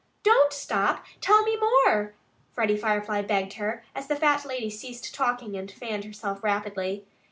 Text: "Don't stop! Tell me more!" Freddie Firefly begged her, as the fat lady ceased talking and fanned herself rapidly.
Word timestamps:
"Don't 0.23 0.51
stop! 0.51 1.05
Tell 1.19 1.43
me 1.43 1.59
more!" 1.59 2.15
Freddie 2.53 2.75
Firefly 2.75 3.21
begged 3.21 3.53
her, 3.53 3.83
as 3.93 4.07
the 4.07 4.15
fat 4.15 4.43
lady 4.45 4.71
ceased 4.71 5.13
talking 5.13 5.55
and 5.55 5.71
fanned 5.71 6.05
herself 6.05 6.43
rapidly. 6.43 7.05